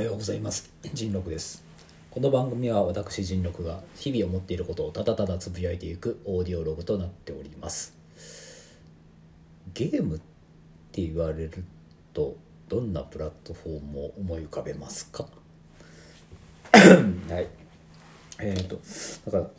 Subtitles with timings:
[0.00, 0.72] はようございます。
[0.94, 1.62] 人六です。
[2.10, 7.94] この番組は私人六が日々思っていることをただただつぶやいていくオーディオログとなっております。
[9.74, 10.20] ゲームっ
[10.90, 11.64] て言われる
[12.14, 12.38] と
[12.70, 15.26] どんなプラットフォームを思い浮かべますか？
[16.72, 17.46] はい。
[18.38, 18.80] えっ、ー、と
[19.30, 19.50] だか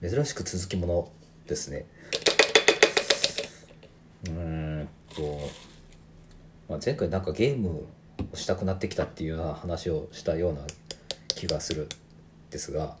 [0.00, 1.10] ら珍しく続きもの
[1.48, 1.86] ですね。
[4.26, 4.32] うー
[4.84, 5.50] んと、
[6.68, 7.84] まあ、前回なんかゲーム
[8.34, 10.60] したくなってきたっていうような話をしたような
[11.28, 11.88] 気がする
[12.50, 12.96] ですが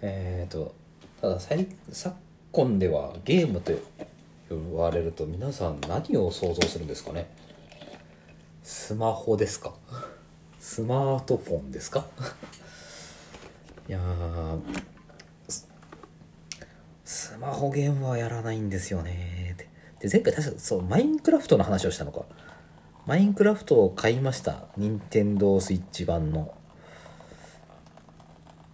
[0.00, 0.74] えっ、ー、と
[1.20, 1.66] ただ昨
[2.52, 3.72] 今ではゲームと
[4.50, 7.30] 言われると皆さん何を想像するんですかね？
[8.62, 9.74] スマホですか？
[10.60, 12.06] スマートフォンですか？
[13.88, 13.98] いや
[17.04, 19.56] スマホゲームはやらないんですよね
[20.00, 22.24] で前回確かそうマインクラフトの話をしたのか。
[23.06, 24.64] マインクラフトを買いました。
[24.76, 26.54] 任天堂スイッチ版の。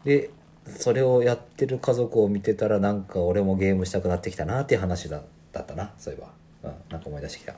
[0.05, 0.31] で
[0.67, 6.21] それをやってる家族を見てたらなんか俺もゲームしたくなってきたなっていう話だだったなそういえ
[6.63, 7.55] ば、うん、なんか思い出してきた。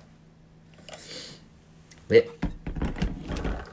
[2.08, 2.30] で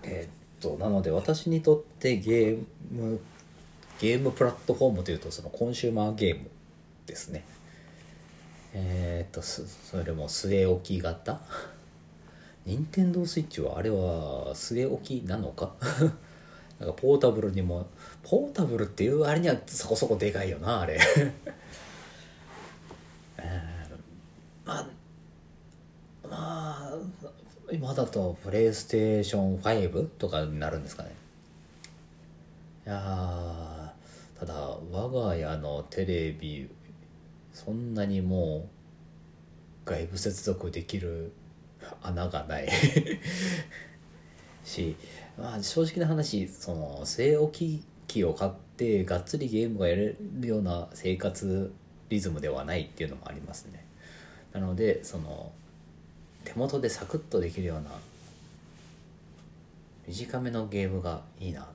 [0.03, 3.19] えー、っとなので私にとってゲーム
[3.99, 6.49] ゲームプラットフォームというとそのコンシューマーゲーム
[7.05, 7.45] ですね。
[8.73, 11.41] えー、っとそれも据え置き型？
[12.67, 15.71] 任天堂スイッチはあれは据え置きなのか？
[16.79, 17.87] なんかポータブルにも
[18.23, 20.99] ポータブルっていうあれにはそこそこでかいよなあれ。
[24.65, 24.87] まあ
[26.23, 26.97] まあ
[27.71, 31.15] 今だとプレイステーション5とかになるんですかね。
[32.85, 33.93] いや
[34.37, 34.53] ただ
[34.91, 36.69] 我が家のテレビ
[37.53, 38.67] そんなにも
[39.85, 41.31] う外部接続できる
[42.01, 42.69] 穴がない。
[44.63, 44.95] し、
[45.37, 51.71] まあ、正直な話その据え置き機を買ってがっつりゲームがやれるような生活
[52.09, 53.85] リズムではないっていうのもありますね。
[54.53, 55.51] なのでその
[56.43, 57.91] 手元でサクッとできるような
[60.07, 61.67] 短めのゲームがいいな。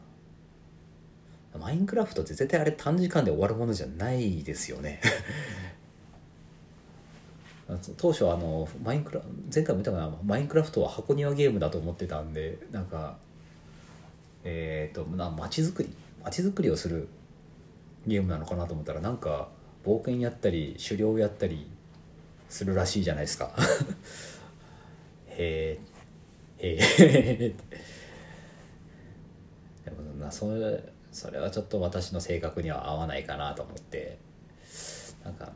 [1.59, 5.01] マインクラフトって絶対あれ短時間で終わるものじゃないですよね。
[7.97, 9.23] 当初あのマインクラ
[9.55, 13.17] 前回も言ったかなマインクラフトは箱庭ゲームだと思ってたんでなんか
[14.45, 17.09] えっ、ー、とな街づくり街づくりをする
[18.07, 19.49] ゲームなのかなと思ったらなんか
[19.85, 21.67] 冒険やったり狩猟やったり
[22.49, 23.55] するらしいじゃないですか。
[25.29, 25.81] へ
[26.59, 27.55] えへえ
[29.85, 34.19] でもなそれそれはちょっと私の性格には合わないかなと思って
[35.25, 35.53] なんか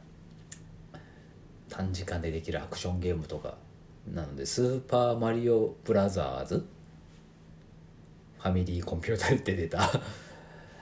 [1.76, 3.54] 短時間でできるアクションゲームとか
[4.10, 6.64] なので「スーパーマリオブラザーズ」
[8.40, 9.90] ファミリーコンピューターで出た。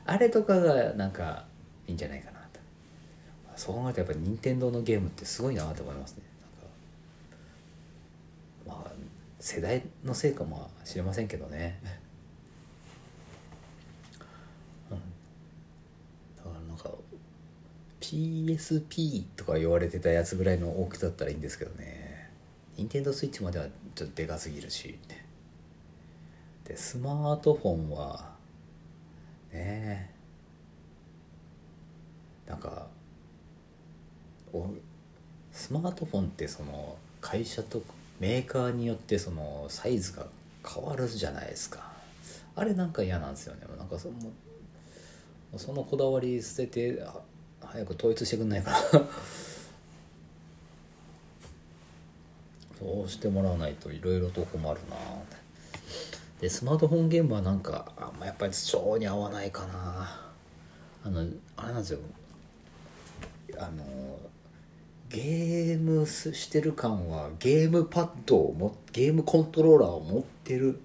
[0.06, 1.46] あれとかがなんか
[1.86, 2.60] いいんじゃないかなと。
[3.56, 6.22] そう考えるとやっぱり任天堂のゲームってすごいなと思いますね。
[8.66, 8.92] まあ
[9.40, 11.80] 世代のせいかもしれませんけどね、
[14.90, 14.98] うん、
[16.36, 16.90] だからなんか
[18.04, 22.30] PSP とか言われてたやつぐらいの大きさだったらいいんですけどね。
[22.76, 24.98] 任天堂スイッチまではちょっとでかすぎるし。
[26.64, 28.34] でスマートフォンは
[29.52, 30.10] ね
[32.46, 32.50] え。
[32.50, 32.88] なんか
[35.50, 37.82] スマートフォンってその会社と
[38.20, 40.26] メーカーによってそのサイズが
[40.66, 41.90] 変わるじゃないですか。
[42.54, 43.62] あれなんか嫌なんですよね。
[43.78, 44.14] なんかその
[45.56, 47.02] そのこだわり捨てて
[47.74, 48.78] 早く統一してくんないかな。
[52.78, 54.96] そうしてもらわないといろいろと困るな。
[56.40, 60.32] でスマートフォンゲームはなんかあんまやっぱり性に合わないかな。
[61.02, 61.26] あの
[61.56, 61.98] あれなんですよ。
[63.58, 63.84] あの
[65.08, 70.78] ゲームしてる感はゲームパッドをもゲームコントローラーを持ってる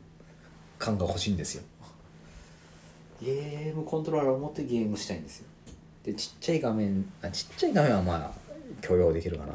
[0.80, 1.64] 感が欲しいんですよ。
[3.22, 5.46] ゲームコントローラーを持ってゲームしたいんですよ。
[6.10, 8.32] でちっちゃい画面あちっちゃい画面はまあ
[8.82, 9.54] 許容できるかな。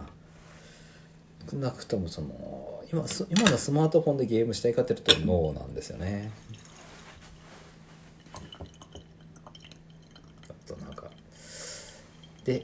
[1.50, 6.30] 少なくともその今今のスマートフォンでゲームしたいかっていうとノーなんですよね。
[10.48, 11.10] あとなんか。
[12.44, 12.62] で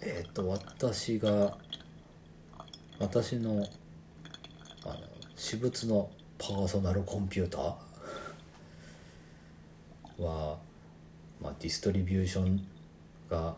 [0.00, 1.58] えっ、ー、と私が
[3.00, 3.66] 私の
[4.84, 4.98] あの
[5.34, 6.08] 私物の
[6.38, 10.67] パーソナルコンピューターは
[11.40, 12.66] まあ、ディストリビューション
[13.30, 13.56] が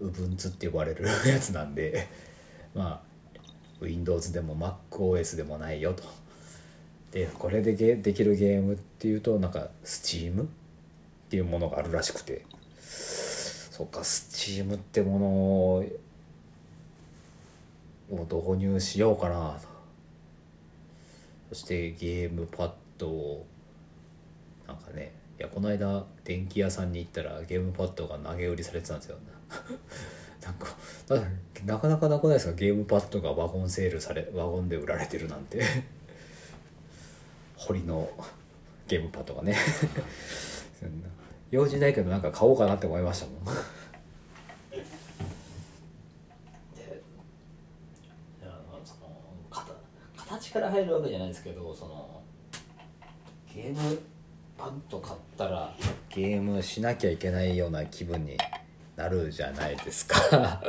[0.00, 2.06] Ubuntu って呼ばれる やつなんで
[2.74, 3.02] ま
[3.80, 6.02] あ Windows でも MacOS でもないよと。
[7.12, 10.46] でこれでゲできるゲームっていうとなんか Steam っ
[11.30, 12.44] ていうものがあるらしくて。
[13.78, 15.84] そっか Steam ってものを
[18.10, 19.68] 導入しようかなと。
[21.50, 23.46] そしてゲームパッドを
[24.66, 29.16] なんかねいやこの間電気屋さんに行ったらゲームパッドが投げ売りされてたんですよ。
[30.42, 30.76] なんか
[31.64, 32.52] なかなかなくないですか？
[32.54, 35.62] ゲームパッドがワゴンセールされワゴンで売られてるなんて。
[37.56, 38.08] 堀の
[38.86, 39.56] ゲームパッドがね。
[41.50, 43.54] 用事ないけどなんか買おうかなって思いましたもん。
[50.16, 52.22] 形から入るわけじゃないですけどその
[53.52, 53.98] ゲーム
[54.58, 55.72] パッド買ったら
[56.08, 58.36] ゲームしなきゃいけないような気分に
[58.96, 60.18] なるじゃないですか。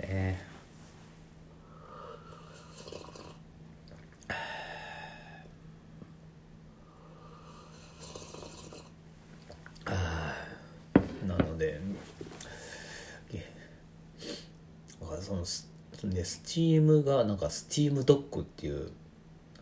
[0.00, 0.44] ね。
[11.24, 11.80] なので
[15.22, 15.44] その
[16.12, 18.90] でスチームがなんかスチームドッグっていう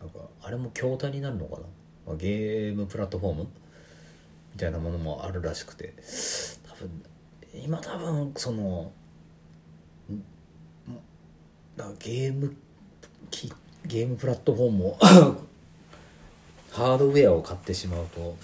[0.05, 1.63] なんかあれも筐体になるのかな？
[2.07, 3.47] まゲームプラットフォーム？
[4.53, 5.93] みたいなものもあるらしくて。
[6.67, 7.03] 多分
[7.53, 8.91] 今多分その
[11.99, 12.55] ゲーム
[13.87, 14.97] ゲームプラットフォームを
[16.71, 18.35] ハードウェアを買ってしまうと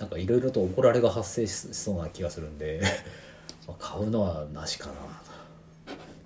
[0.00, 2.82] なんかいろいろと怒られが発生しそうな気がするんで
[3.78, 4.94] 買うのはなしかな。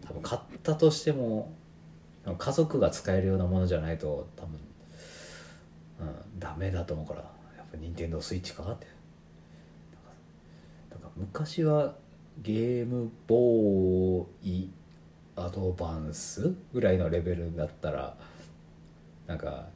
[0.07, 1.53] 多分買ったとしても
[2.39, 4.59] 家族が使えるようなものじゃないと多分、
[6.01, 7.21] うん、ダメだと思うから
[7.57, 8.87] やっぱ任天堂スイッチかって。
[10.91, 11.95] なんか昔は
[12.43, 14.71] ゲームボーイ
[15.35, 18.17] アドバンスぐらいのレベルだったら
[19.27, 19.67] なんか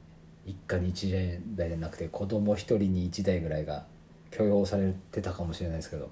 [0.44, 3.86] 一家に一台じゃなくて子供一人に一台ぐらいが
[4.30, 6.10] 許容されてたかもしれないですけど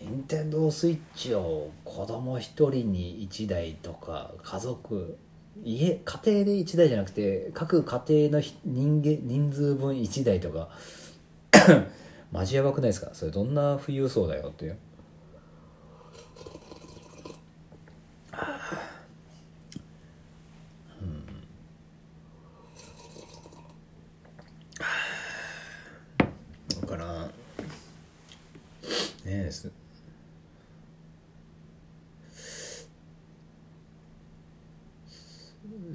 [0.00, 5.18] 任天堂スイッチを子供一人に1台とか家族
[5.62, 10.68] 家家庭で1台じゃなくて各家庭の人間人数分1台とか
[12.32, 13.10] マジやばくないですか？
[13.12, 14.76] それどんな富裕層だよっていう。
[26.80, 27.30] だからね
[29.26, 29.70] えす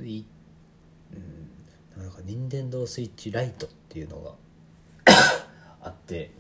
[0.06, 0.26] い、
[1.96, 4.34] うん、なんか任天堂スイッチライトっていうのが
[5.82, 6.32] あって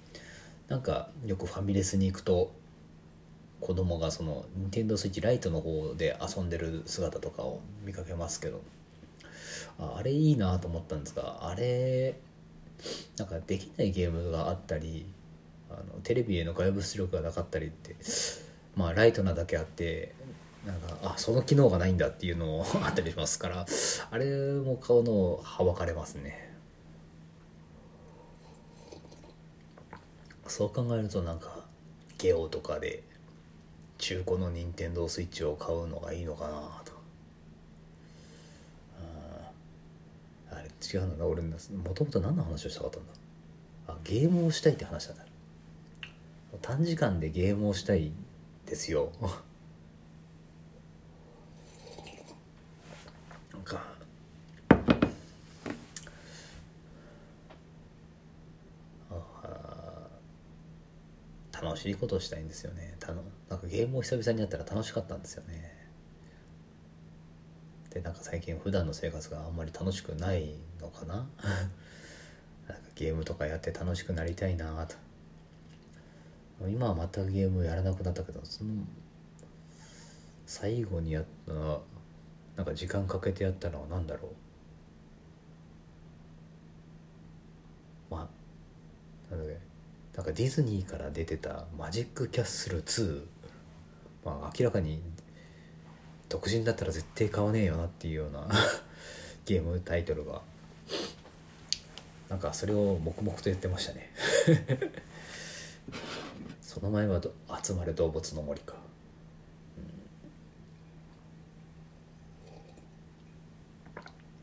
[0.68, 2.52] なんかよくファミレスに行くと
[3.60, 8.62] 子供がその任天堂スイッチライトの方で遊んでる姿とかを見かけますけど
[9.78, 12.16] ああれいいなと思ったんですがあれ
[13.18, 15.06] なんかできないゲームがあったり
[15.70, 17.96] あのテレビへの外部出力がなかったりって
[18.76, 20.14] まあライトなだけあって
[20.66, 23.66] なんかあその機能がないんだっていうのも あったりしますから
[24.12, 26.50] あれも買うのはばかれますね。
[30.48, 31.64] そう考えるとなんか
[32.18, 33.04] ゲオとかで
[34.00, 37.00] 中古の任天堂スイッチを買うのがいいのかなと。
[40.52, 41.58] あれ違うんだな俺も
[41.94, 43.14] ともと何の話をしたかったんだ？
[43.88, 45.24] あゲームをしたいって話だった。
[46.62, 48.12] 短時間でゲームをしたい
[48.66, 49.12] ですよ。
[61.62, 62.96] 楽しいことをしたいんですよね。
[63.00, 65.78] たのなんかゲームを久々にやったら楽しかったんですよね。
[67.90, 71.16] でなんか最近普段の生活があんまり楽しくないのかな。
[72.68, 74.96] なんかゲームとかやって楽しくなりたいなと。
[76.68, 78.72] 今は全くゲームやらなくなったけどその
[80.46, 81.54] 最後にやった
[82.58, 84.30] なんか時間かけてやったのは何だろ
[88.12, 88.30] うま
[89.32, 89.58] あなので
[90.20, 93.24] なんかディズニーから出てた「マジックキャッスル2」
[94.26, 95.02] まあ明らかに
[96.28, 98.46] 独身だったら絶対買わねえよなっていうような
[99.48, 100.42] ゲームタイトルが。
[102.28, 104.12] なんかそれを黙々とやってましたね。
[106.62, 107.22] その前は
[107.64, 108.76] 「集まれ動物の森か」
[109.78, 109.86] うん、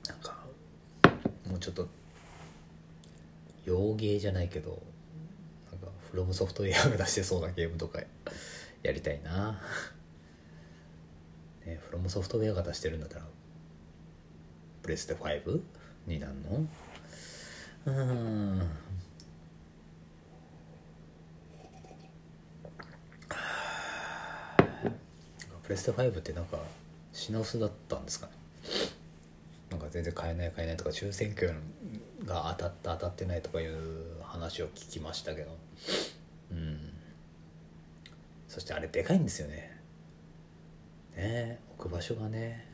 [0.08, 0.42] なんか
[1.46, 1.86] もうちょっと
[3.66, 4.95] 洋芸じゃないけど
[6.10, 8.00] フロムソフトウェアが出してそうなゲームとか
[8.82, 9.60] やりたいな。
[11.66, 13.24] ねフロムソフトウェアが出してるんだったら
[14.82, 15.60] プレステ5
[16.06, 16.66] になるの？
[17.86, 18.68] うん。
[25.64, 26.58] プレステ5ってなんか
[27.12, 28.32] 品薄だったんですかね？
[29.70, 31.48] なんか全然買えない買えないとか抽選券
[32.24, 35.56] が当たった当たってないとかいう話を聞きましたけど。
[36.52, 36.78] うん。
[38.48, 39.76] そしてあれでかいんですよね。
[41.16, 42.66] ねえ置く場所がね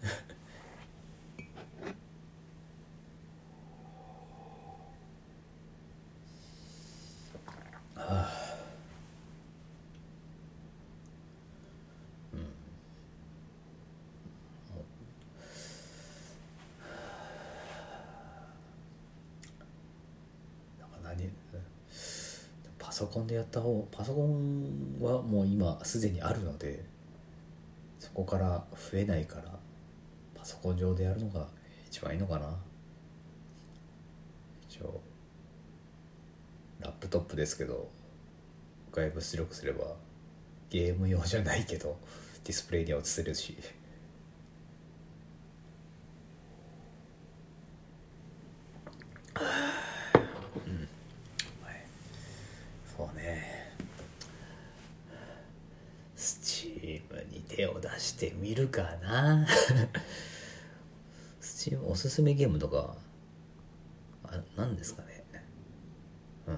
[7.95, 8.43] はあ
[20.81, 21.31] なんか何
[22.79, 26.85] パソコンでやった方パソコンはもう今すでにあるので
[27.99, 29.59] そこから増えないから
[30.37, 31.49] パソコン上でやるのが
[31.87, 32.57] 一番いいのかな。
[34.69, 35.01] 一応
[36.79, 37.91] ラップトップですけど
[38.93, 39.85] 外部出力すれば
[40.71, 41.99] ゲーム用じゃないけど
[42.45, 43.57] ディスプレイには映せるし
[52.97, 53.73] そうね
[56.15, 57.89] スチームに手を出
[58.23, 59.45] してみるかな。
[61.41, 62.97] スチームおすすめゲームとか
[64.57, 65.25] 何ですかね。
[66.47, 66.55] うん。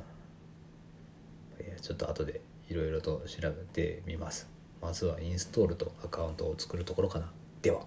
[1.66, 4.46] いやちょっと後でいろいろと調べてみます。
[4.82, 7.32] まずはインストールとアカウントを作るところかな。
[7.62, 7.86] では。